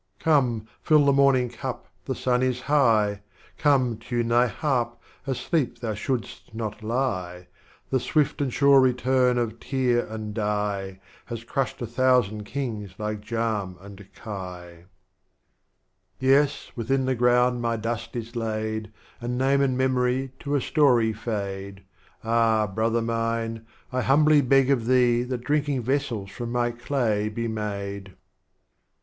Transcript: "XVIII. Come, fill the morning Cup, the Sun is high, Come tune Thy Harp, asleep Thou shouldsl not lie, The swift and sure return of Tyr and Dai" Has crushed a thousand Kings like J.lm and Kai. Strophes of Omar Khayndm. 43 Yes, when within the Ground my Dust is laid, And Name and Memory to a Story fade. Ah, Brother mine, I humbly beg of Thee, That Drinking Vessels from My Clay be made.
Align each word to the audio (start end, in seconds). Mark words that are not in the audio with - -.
"XVIII. 0.15 0.23
Come, 0.23 0.67
fill 0.81 1.05
the 1.05 1.13
morning 1.13 1.47
Cup, 1.49 1.85
the 2.05 2.15
Sun 2.15 2.41
is 2.41 2.61
high, 2.61 3.21
Come 3.59 3.97
tune 3.99 4.29
Thy 4.29 4.47
Harp, 4.47 4.99
asleep 5.27 5.77
Thou 5.77 5.93
shouldsl 5.93 6.51
not 6.55 6.81
lie, 6.81 7.45
The 7.91 7.99
swift 7.99 8.41
and 8.41 8.51
sure 8.51 8.79
return 8.81 9.37
of 9.37 9.59
Tyr 9.59 10.07
and 10.09 10.33
Dai" 10.33 10.99
Has 11.25 11.43
crushed 11.43 11.83
a 11.83 11.85
thousand 11.85 12.45
Kings 12.45 12.95
like 12.97 13.21
J.lm 13.21 13.79
and 13.79 13.99
Kai. 14.15 14.85
Strophes 14.87 14.87
of 14.89 14.89
Omar 14.89 16.17
Khayndm. 16.17 16.21
43 16.25 16.29
Yes, 16.31 16.71
when 16.73 16.81
within 16.81 17.05
the 17.05 17.13
Ground 17.13 17.61
my 17.61 17.75
Dust 17.77 18.15
is 18.15 18.35
laid, 18.35 18.91
And 19.21 19.37
Name 19.37 19.61
and 19.61 19.77
Memory 19.77 20.31
to 20.39 20.55
a 20.55 20.61
Story 20.61 21.13
fade. 21.13 21.83
Ah, 22.23 22.65
Brother 22.65 23.03
mine, 23.03 23.67
I 23.91 24.01
humbly 24.01 24.41
beg 24.41 24.71
of 24.71 24.87
Thee, 24.87 25.21
That 25.21 25.43
Drinking 25.43 25.83
Vessels 25.83 26.31
from 26.31 26.51
My 26.51 26.71
Clay 26.71 27.29
be 27.29 27.47
made. 27.47 28.15